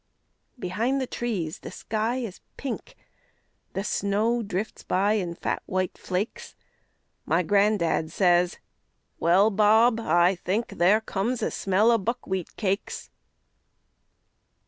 Behind 0.57 0.99
the 0.99 1.05
trees 1.05 1.59
the 1.59 1.69
sky 1.69 2.15
is 2.15 2.39
pink, 2.57 2.95
The 3.73 3.83
snow 3.83 4.41
drifts 4.41 4.81
by 4.83 5.13
in 5.13 5.35
fat 5.35 5.61
white 5.67 5.95
flakes, 5.95 6.55
My 7.23 7.43
gran'dad 7.43 8.09
says: 8.11 8.57
"Well, 9.19 9.51
Bob, 9.51 9.99
I 9.99 10.33
think 10.33 10.69
There 10.69 11.01
comes 11.01 11.43
a 11.43 11.51
smell 11.51 11.91
of 11.91 12.03
buckwheat 12.03 12.55
cakes." 12.57 13.11